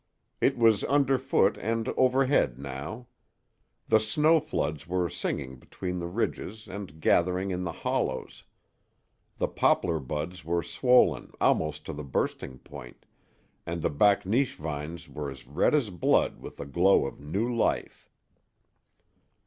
[0.41, 3.05] It was underfoot and overhead now.
[3.87, 8.43] The snow floods were singing between the ridges and gathering in the hollows.
[9.37, 13.05] The poplar buds were swollen almost to the bursting point,
[13.63, 18.09] and the bakneesh vines were as red as blood with the glow of new life.